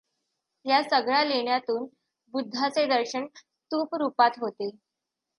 या 0.65 0.81
सगळ्या 0.83 1.23
लेण्यांतून 1.23 1.85
बुद्धाचे 2.33 2.85
दर्शन 2.85 3.25
स्तूप 3.35 3.95
रूपांत 3.95 4.39
होते. 4.39 4.69